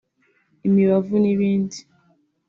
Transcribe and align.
imibavu 0.67 1.13
n’ibindi 1.23 1.77